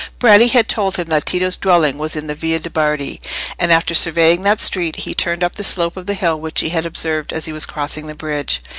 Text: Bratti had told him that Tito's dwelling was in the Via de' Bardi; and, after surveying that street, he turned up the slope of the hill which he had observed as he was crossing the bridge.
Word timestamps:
Bratti 0.19 0.47
had 0.49 0.67
told 0.67 0.95
him 0.97 1.09
that 1.09 1.27
Tito's 1.27 1.55
dwelling 1.55 1.99
was 1.99 2.15
in 2.15 2.25
the 2.25 2.33
Via 2.33 2.57
de' 2.59 2.71
Bardi; 2.71 3.21
and, 3.59 3.71
after 3.71 3.93
surveying 3.93 4.41
that 4.41 4.59
street, 4.59 4.95
he 4.95 5.13
turned 5.13 5.43
up 5.43 5.53
the 5.57 5.63
slope 5.63 5.95
of 5.95 6.07
the 6.07 6.15
hill 6.15 6.39
which 6.39 6.61
he 6.61 6.69
had 6.69 6.87
observed 6.87 7.31
as 7.31 7.45
he 7.45 7.53
was 7.53 7.67
crossing 7.67 8.07
the 8.07 8.15
bridge. 8.15 8.63